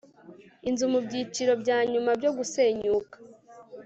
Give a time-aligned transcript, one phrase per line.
[0.69, 3.17] inzu mubyiciro byanyuma byo gusenyuka